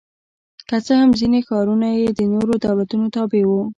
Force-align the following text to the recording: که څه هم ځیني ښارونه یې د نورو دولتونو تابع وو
که 0.67 0.77
څه 0.85 0.93
هم 1.01 1.09
ځیني 1.19 1.41
ښارونه 1.47 1.87
یې 1.99 2.07
د 2.11 2.21
نورو 2.33 2.53
دولتونو 2.65 3.05
تابع 3.15 3.43
وو 3.47 3.61